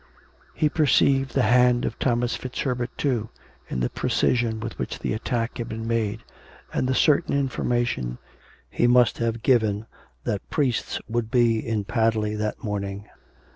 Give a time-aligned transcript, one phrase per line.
[0.55, 3.29] He perceived the hand of Thomas FitzHerbert, too,
[3.69, 6.23] in the precision with which the attack had been made,
[6.73, 8.17] and the certain information
[8.71, 9.85] he must have given
[10.23, 13.09] that priests would be in Padley that morning.